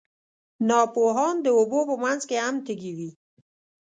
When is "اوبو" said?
1.57-1.79